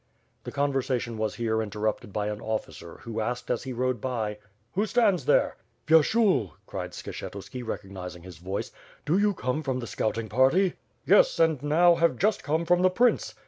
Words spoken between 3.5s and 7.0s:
as he rode by: 'Who stands there?" ^^yershul," cried